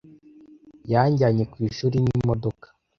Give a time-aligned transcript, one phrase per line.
[0.91, 2.65] Yanjyanye ku ishuri n'imodoka.